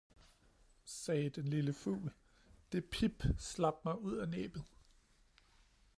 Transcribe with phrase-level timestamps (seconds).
[0.85, 2.11] sagde den lille fugl,
[2.71, 4.65] det pip slap mig ud af næbbet!